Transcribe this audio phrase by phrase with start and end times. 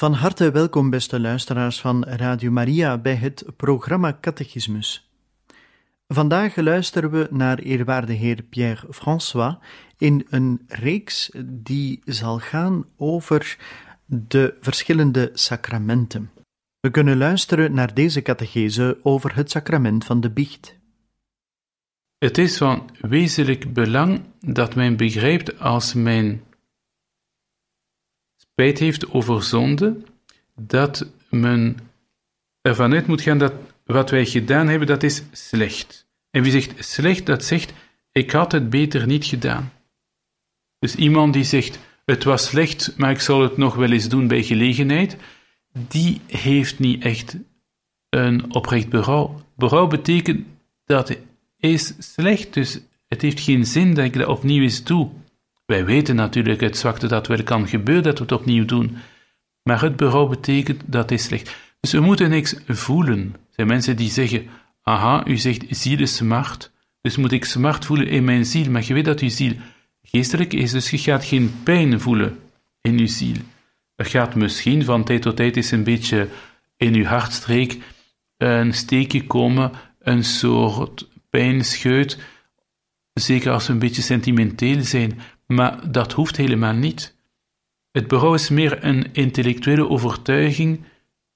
[0.00, 5.10] Van harte welkom, beste luisteraars van Radio Maria, bij het programma Catechismus.
[6.06, 9.56] Vandaag luisteren we naar eerwaarde heer Pierre François
[9.96, 13.56] in een reeks die zal gaan over
[14.04, 16.30] de verschillende sacramenten.
[16.80, 20.78] We kunnen luisteren naar deze catechese over het sacrament van de biecht.
[22.18, 26.42] Het is van wezenlijk belang dat men begrijpt als men
[28.58, 29.96] spijt heeft over zonde,
[30.56, 31.76] dat men
[32.60, 33.52] ervan uit moet gaan dat
[33.84, 36.06] wat wij gedaan hebben, dat is slecht.
[36.30, 37.72] En wie zegt slecht, dat zegt,
[38.12, 39.72] ik had het beter niet gedaan.
[40.78, 44.28] Dus iemand die zegt, het was slecht, maar ik zal het nog wel eens doen
[44.28, 45.16] bij gelegenheid,
[45.72, 47.36] die heeft niet echt
[48.08, 49.42] een oprecht berouw.
[49.56, 50.46] Berouw betekent
[50.84, 51.16] dat
[51.58, 55.10] is slecht, dus het heeft geen zin dat ik dat opnieuw eens doe.
[55.68, 58.96] Wij weten natuurlijk het zwakte dat wel kan gebeuren, dat we het opnieuw doen.
[59.62, 61.56] Maar het berouw betekent dat is slecht.
[61.80, 63.18] Dus we moeten niks voelen.
[63.18, 64.46] Er zijn mensen die zeggen,
[64.82, 68.70] aha, u zegt ziel is smart, dus moet ik smart voelen in mijn ziel.
[68.70, 69.52] Maar je weet dat uw ziel
[70.02, 72.38] geestelijk is, dus je gaat geen pijn voelen
[72.80, 73.36] in uw ziel.
[73.94, 76.28] Er gaat misschien van tijd tot tijd eens een beetje
[76.76, 77.78] in uw hartstreek
[78.36, 82.18] een steekje komen, een soort pijnscheut,
[83.12, 87.16] zeker als we een beetje sentimenteel zijn, maar dat hoeft helemaal niet.
[87.90, 90.80] Het berouw is meer een intellectuele overtuiging.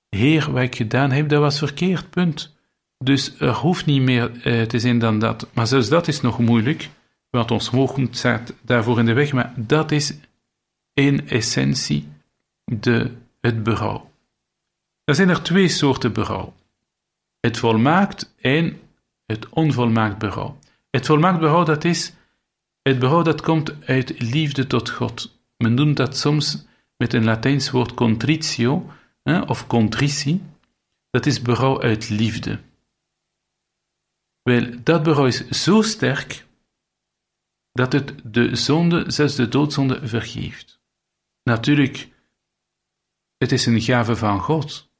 [0.08, 2.56] Heer, wat ik gedaan heb, dat was verkeerd, punt.
[2.98, 5.48] Dus er hoeft niet meer uh, te zijn dan dat.
[5.52, 6.88] Maar zelfs dat is nog moeilijk,
[7.30, 10.14] want ons hoogmoed staat daarvoor in de weg, maar dat is
[10.94, 12.08] in essentie
[12.64, 13.10] de,
[13.40, 14.10] het berouw.
[15.04, 16.54] Er zijn er twee soorten berouw.
[17.40, 18.80] Het volmaakt en
[19.26, 20.58] het onvolmaakt berouw.
[20.90, 22.12] Het volmaakt berouw, dat is
[22.82, 25.40] het berouw dat komt uit liefde tot God.
[25.56, 26.64] Men noemt dat soms
[26.96, 28.90] met een Latijns woord contritio
[29.22, 30.42] hè, of contritie.
[31.10, 32.58] Dat is berouw uit liefde.
[34.42, 36.46] Wel, dat berouw is zo sterk
[37.72, 40.80] dat het de zonde, zelfs de doodzonde, vergeeft.
[41.42, 42.08] Natuurlijk,
[43.38, 44.90] het is een gave van God,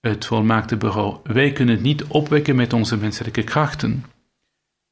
[0.00, 1.20] het volmaakte berouw.
[1.24, 4.04] Wij kunnen het niet opwekken met onze menselijke krachten.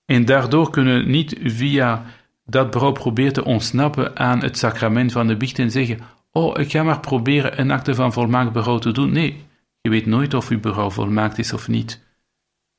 [0.04, 2.04] En daardoor kunnen we niet via
[2.44, 5.98] dat berouw probeert te ontsnappen aan het sacrament van de biecht en zeggen:
[6.32, 9.12] Oh, ik ga maar proberen een acte van volmaakt berouw te doen.
[9.12, 9.44] Nee,
[9.80, 12.08] je weet nooit of uw berouw volmaakt is of niet.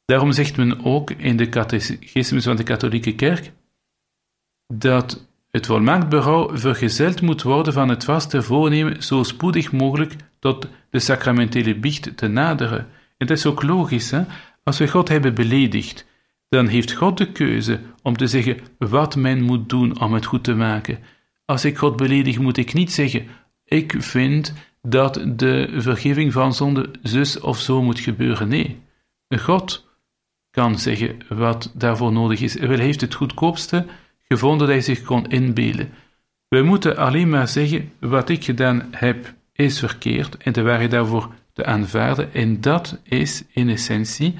[0.05, 3.51] Daarom zegt men ook in de catechismus van de katholieke kerk
[4.67, 10.67] dat het volmaakt berouw vergezeld moet worden van het vaste voornemen zo spoedig mogelijk tot
[10.89, 12.87] de sacramentele biecht te naderen.
[13.17, 14.23] En dat is ook logisch, hè?
[14.63, 16.05] Als we God hebben beledigd,
[16.49, 20.43] dan heeft God de keuze om te zeggen wat men moet doen om het goed
[20.43, 20.99] te maken.
[21.45, 23.27] Als ik God beledig, moet ik niet zeggen:
[23.65, 28.47] Ik vind dat de vergeving van zonde zus of zo moet gebeuren.
[28.47, 28.77] Nee,
[29.39, 29.89] God
[30.49, 32.59] kan zeggen wat daarvoor nodig is.
[32.59, 33.85] Hij heeft het goedkoopste
[34.27, 35.89] gevonden dat hij zich kon inbeelden.
[36.47, 41.33] We moeten alleen maar zeggen: wat ik gedaan heb is verkeerd en de waarheid daarvoor
[41.53, 42.33] te aanvaarden.
[42.33, 44.35] En dat is in essentie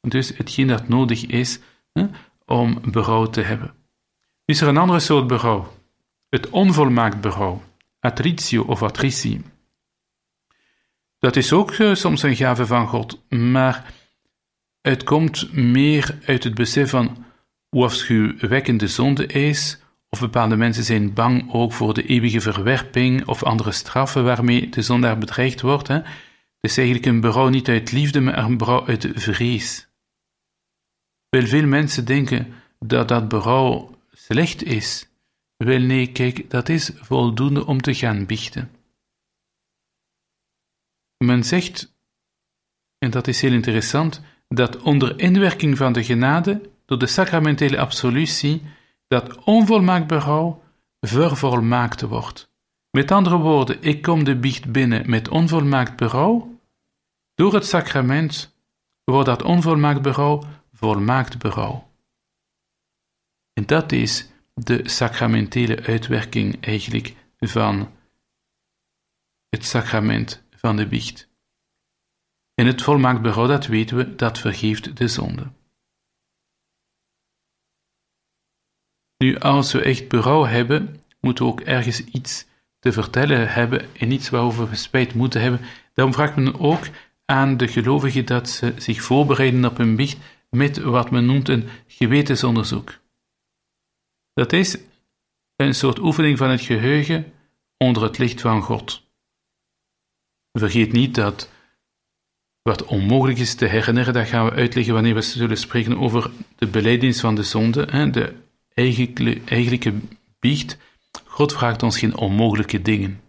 [0.00, 1.60] dus hetgeen dat nodig is
[1.92, 2.06] hè,
[2.48, 3.74] om berouw te hebben.
[4.44, 5.72] Is er een andere soort berouw?
[6.28, 7.62] Het onvolmaakt berouw,
[8.00, 9.42] atritio of atritie.
[11.18, 13.94] Dat is ook uh, soms een gave van God, maar
[14.80, 17.24] het komt meer uit het besef van
[17.68, 19.78] hoe afschuwwekkend de zonde is,
[20.08, 24.82] of bepaalde mensen zijn bang ook voor de eeuwige verwerping of andere straffen waarmee de
[24.82, 25.88] zondaar bedreigd wordt.
[25.88, 25.94] Hè.
[25.94, 29.87] Het is eigenlijk een berouw niet uit liefde, maar een berouw uit vrees.
[31.28, 35.08] Wel, veel mensen denken dat dat berouw slecht is.
[35.56, 38.70] Wel, nee, kijk, dat is voldoende om te gaan biechten.
[41.24, 41.96] Men zegt,
[42.98, 48.62] en dat is heel interessant, dat onder inwerking van de genade, door de sacramentele absolutie,
[49.06, 50.62] dat onvolmaakt berouw
[51.00, 52.50] vervolmaakt wordt.
[52.90, 56.60] Met andere woorden, ik kom de biecht binnen met onvolmaakt berouw.
[57.34, 58.56] Door het sacrament
[59.04, 60.42] wordt dat onvolmaakt berouw
[60.78, 61.90] volmaakt berouw.
[63.52, 67.92] En dat is de sacramentele uitwerking eigenlijk van
[69.48, 71.28] het sacrament van de biecht.
[72.54, 75.52] En het volmaakt berouw, dat weten we, dat vergeeft de zonde.
[79.16, 82.46] Nu, als we echt berouw hebben, moeten we ook ergens iets
[82.78, 85.60] te vertellen hebben en iets waarover we spijt moeten hebben.
[85.94, 86.86] Daarom vraagt men ook
[87.24, 90.18] aan de gelovigen dat ze zich voorbereiden op een biecht
[90.50, 92.98] met wat men noemt een gewetensonderzoek.
[94.32, 94.78] Dat is
[95.56, 97.32] een soort oefening van het geheugen
[97.76, 99.06] onder het licht van God.
[100.52, 101.50] vergeet niet dat
[102.62, 106.66] wat onmogelijk is te herinneren, dat gaan we uitleggen wanneer we zullen spreken over de
[106.66, 108.34] beleidings van de zonde, de
[109.44, 109.94] eigenlijke
[110.38, 110.78] biecht.
[111.24, 113.20] God vraagt ons geen onmogelijke dingen.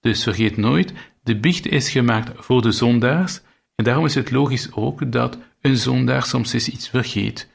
[0.00, 0.92] Dus vergeet nooit,
[1.22, 3.40] de biecht is gemaakt voor de zondaars,
[3.74, 5.38] en daarom is het logisch ook dat
[5.68, 7.48] een zondaar soms eens iets vergeet.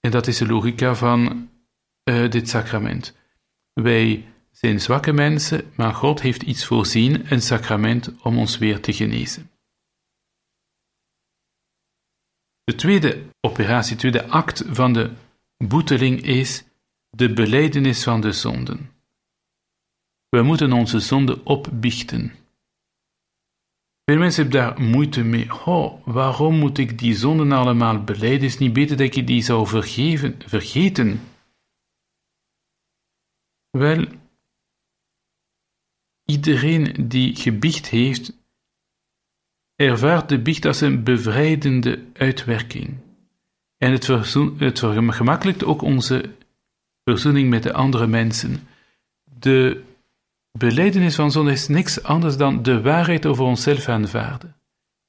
[0.00, 1.50] En dat is de logica van
[2.04, 3.16] uh, dit sacrament.
[3.72, 8.92] Wij zijn zwakke mensen, maar God heeft iets voorzien, een sacrament om ons weer te
[8.92, 9.50] genezen.
[12.64, 15.10] De tweede operatie, de tweede act van de
[15.56, 16.64] boeteling is
[17.10, 18.90] de beleidenis van de zonden.
[20.28, 22.32] We moeten onze zonden opbiechten.
[24.08, 25.64] Veel mensen hebben daar moeite mee.
[25.64, 28.46] Oh, waarom moet ik die zonden allemaal beleiden?
[28.46, 31.20] Is niet beter dat ik die zou vergeven, vergeten?
[33.70, 34.04] Wel,
[36.24, 38.32] iedereen die gebiecht heeft,
[39.74, 42.96] ervaart de biecht als een bevrijdende uitwerking.
[43.76, 44.06] En het,
[44.58, 46.30] het vergemakkelijkt ook onze
[47.04, 48.68] verzoening met de andere mensen.
[49.38, 49.84] De
[50.58, 54.56] beleidenis van zonde is niks anders dan de waarheid over onszelf aanvaarden.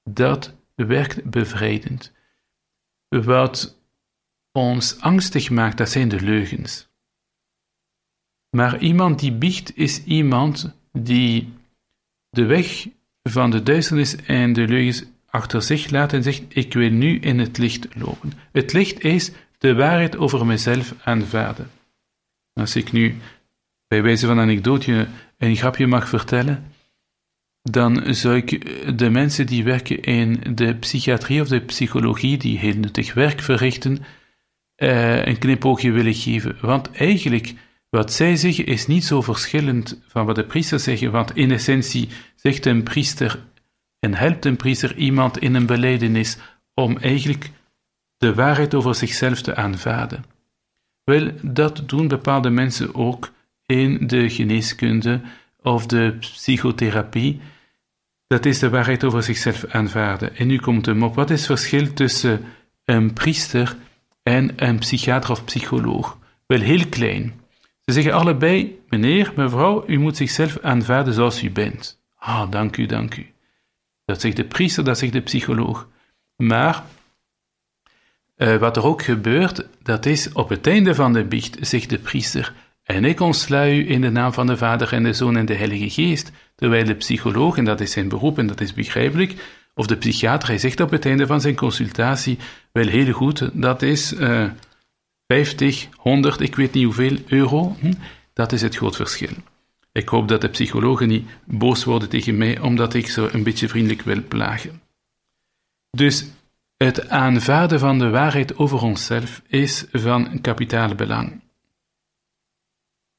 [0.04, 2.12] Dat werkt bevrijdend.
[3.08, 3.78] Wat
[4.52, 6.88] ons angstig maakt, dat zijn de leugens.
[8.50, 11.54] Maar iemand die biecht is iemand die
[12.30, 12.88] de weg
[13.24, 17.40] van de duisternis en de leugens achter zich laat en zegt: Ik wil nu in
[17.40, 18.32] het licht lopen.
[18.52, 21.72] Het licht is de waarheid over mezelf aanvaarden.
[22.54, 23.18] Als ik nu
[23.88, 25.08] bij wijze van anekdote
[25.40, 26.64] een grapje mag vertellen,
[27.62, 32.76] dan zou ik de mensen die werken in de psychiatrie of de psychologie, die heel
[32.76, 33.98] nuttig werk verrichten,
[34.76, 36.58] eh, een knipoogje willen geven.
[36.62, 37.54] Want eigenlijk
[37.90, 42.10] wat zij zeggen is niet zo verschillend van wat de priesters zeggen, want in essentie
[42.36, 43.40] zegt een priester
[44.00, 46.38] en helpt een priester iemand in een beleidenis
[46.74, 47.52] om eigenlijk
[48.18, 50.26] de waarheid over zichzelf te aanvaarden.
[51.04, 53.32] Wel, dat doen bepaalde mensen ook
[53.70, 55.22] in de geneeskunde
[55.62, 57.40] of de psychotherapie.
[58.28, 60.36] Dat is de waarheid over zichzelf aanvaarden.
[60.36, 61.16] En nu komt hem op.
[61.16, 62.46] Wat is het verschil tussen
[62.86, 63.76] een priester
[64.24, 66.18] en een psychiater of psycholoog?
[66.46, 67.42] Wel heel klein.
[67.86, 72.00] Ze zeggen allebei, meneer, mevrouw, u moet zichzelf aanvaarden zoals u bent.
[72.18, 73.28] Ah, dank u, dank u.
[74.06, 75.88] Dat zegt de priester, dat zegt de psycholoog.
[76.36, 76.84] Maar
[78.38, 82.00] uh, wat er ook gebeurt, dat is op het einde van de biecht, zegt de
[82.00, 82.54] priester,
[82.96, 85.54] en ik ontsla u in de naam van de Vader en de Zoon en de
[85.54, 89.36] Heilige Geest, terwijl de psycholoog, en dat is zijn beroep en dat is begrijpelijk,
[89.74, 92.38] of de psychiater, hij zegt op het einde van zijn consultatie,
[92.72, 94.50] wel heel goed, dat is uh,
[95.28, 97.76] 50, 100, ik weet niet hoeveel euro.
[97.80, 97.94] Hm?
[98.34, 99.34] Dat is het groot verschil.
[99.92, 103.68] Ik hoop dat de psychologen niet boos worden tegen mij, omdat ik zo een beetje
[103.68, 104.82] vriendelijk wil plagen.
[105.90, 106.26] Dus
[106.78, 111.42] het aanvaarden van de waarheid over onszelf is van kapitaal belang.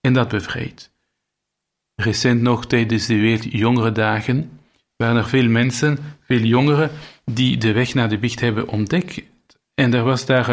[0.01, 0.93] En dat bevrijdt.
[1.95, 4.61] Recent nog tijdens de Wereld Jongere Dagen
[4.97, 6.91] waren er veel mensen, veel jongeren,
[7.25, 9.23] die de weg naar de biecht hebben ontdekt.
[9.75, 10.49] En er was daar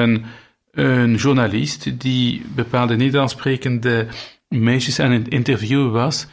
[0.72, 4.08] een journalist die bepaalde Nederlands sprekende
[4.48, 6.28] meisjes aan het interviewen was.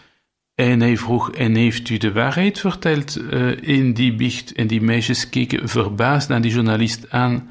[0.54, 4.52] En hij vroeg, en heeft u de waarheid verteld uh, in die biecht?
[4.52, 7.48] En die meisjes keken verbaasd naar die journalist aan.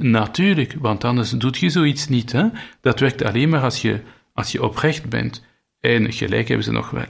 [0.00, 2.32] Natuurlijk, want anders doet je zoiets niet.
[2.32, 2.46] Hè?
[2.80, 4.00] Dat werkt alleen maar als je,
[4.36, 5.44] als je oprecht bent.
[5.80, 7.06] En gelijk hebben ze nog wel.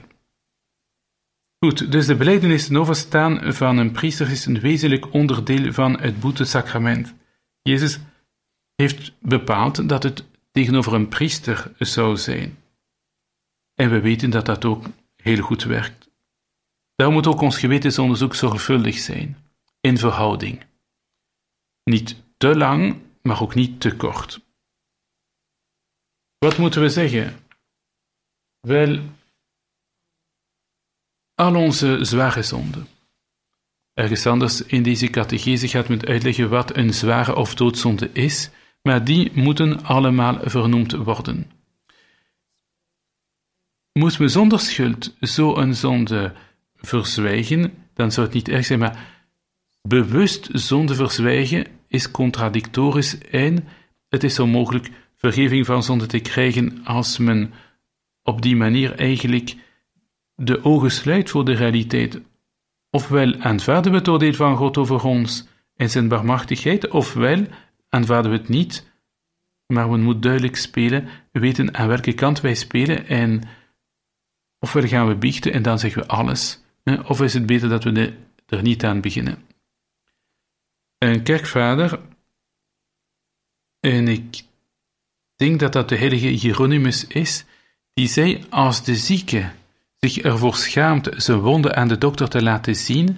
[1.59, 6.19] Goed, dus de beleidenis ten overstaan van een priester is een wezenlijk onderdeel van het
[6.19, 7.13] boetesacrament.
[7.61, 7.99] Jezus
[8.75, 12.57] heeft bepaald dat het tegenover een priester zou zijn.
[13.73, 16.09] En we weten dat dat ook heel goed werkt.
[16.95, 19.37] Daar moet ook ons gewetensonderzoek zorgvuldig zijn,
[19.81, 20.65] in verhouding.
[21.83, 24.46] Niet te lang, maar ook niet te kort.
[26.37, 27.39] Wat moeten we zeggen?
[28.59, 28.99] Wel,
[31.35, 32.87] al onze zware zonden.
[33.93, 38.49] Ergens anders in deze catechese gaat men uitleggen wat een zware of doodzonde is
[38.87, 41.51] maar die moeten allemaal vernoemd worden.
[43.93, 46.33] Moest we zonder schuld zo een zonde
[46.75, 49.25] verzwijgen, dan zou het niet erg zijn, maar
[49.81, 53.67] bewust zonde verzwijgen is contradictorisch en
[54.09, 57.53] het is onmogelijk vergeving van zonde te krijgen als men
[58.23, 59.55] op die manier eigenlijk
[60.35, 62.21] de ogen sluit voor de realiteit.
[62.89, 67.45] Ofwel aanvaarden we het oordeel van God over ons en zijn barmhartigheid, ofwel
[67.89, 68.91] aanvaarden we het niet,
[69.65, 73.43] maar we moeten duidelijk spelen, we weten aan welke kant wij spelen en
[74.59, 76.61] Ofwel gaan we biechten en dan zeggen we alles,
[77.07, 78.13] of is het beter dat we
[78.45, 79.45] er niet aan beginnen.
[80.97, 82.01] Een kerkvader,
[83.79, 84.43] en ik
[85.37, 87.45] denk dat dat de heilige Hieronymus is,
[87.93, 89.51] die zei: Als de zieke
[89.99, 93.17] zich ervoor schaamt zijn wonden aan de dokter te laten zien,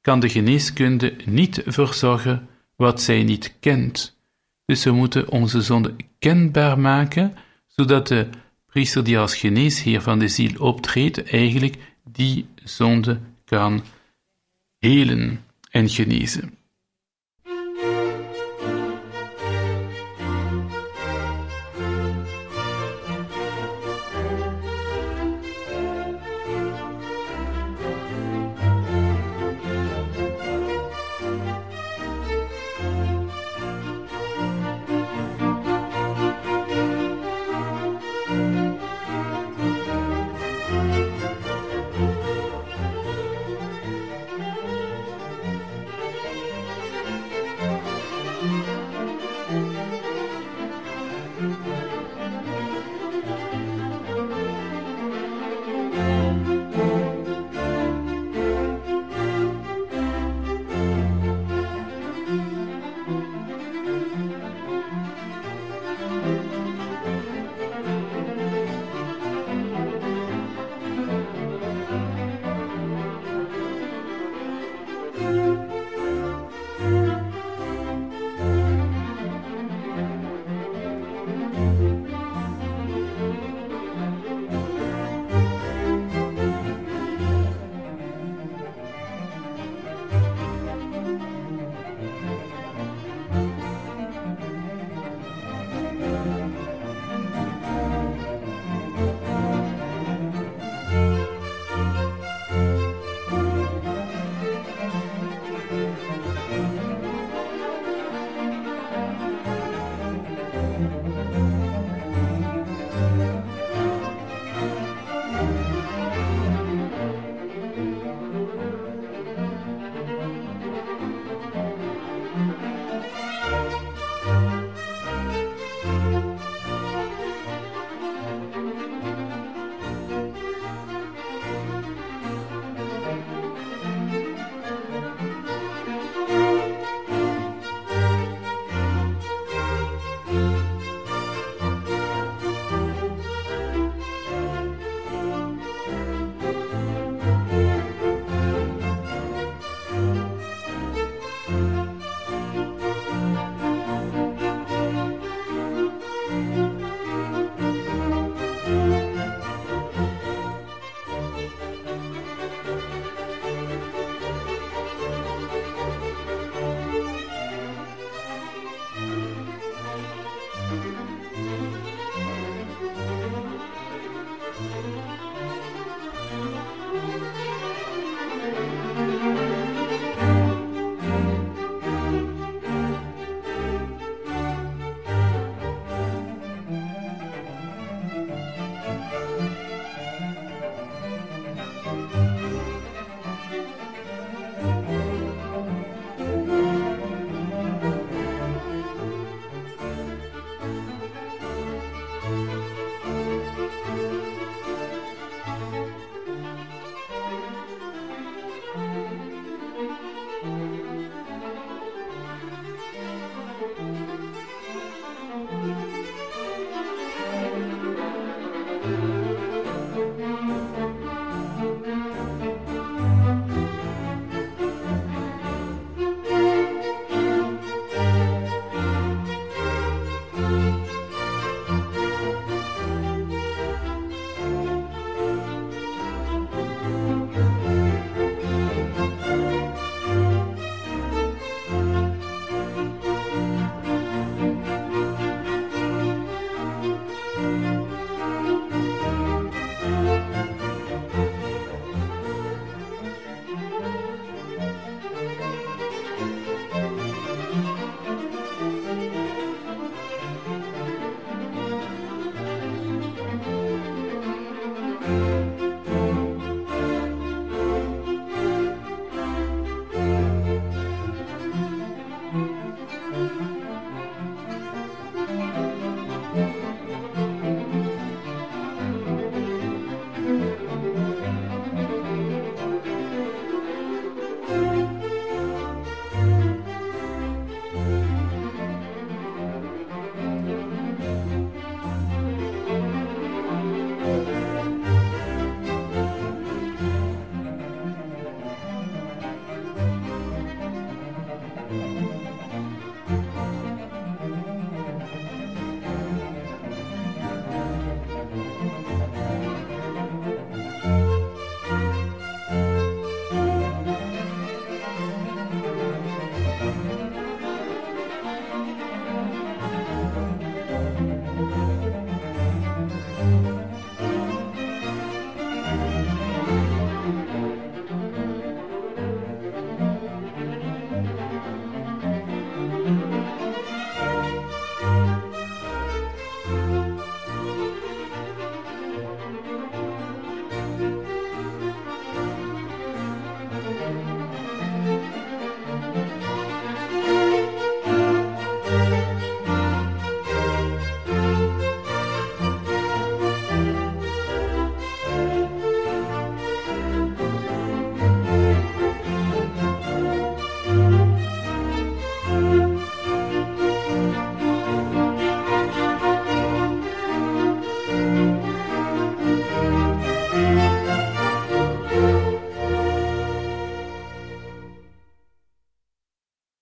[0.00, 4.16] kan de geneeskunde niet verzorgen wat zij niet kent.
[4.64, 8.28] Dus we moeten onze zonde kenbaar maken, zodat de
[8.66, 13.82] priester die als geneesheer van de ziel optreedt, eigenlijk die zonde kan
[14.78, 16.57] helen en genezen.